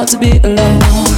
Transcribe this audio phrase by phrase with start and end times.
[0.00, 1.09] hard to be alone.